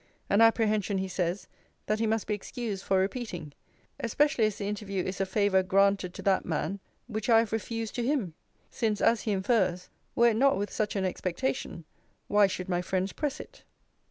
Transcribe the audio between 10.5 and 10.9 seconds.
with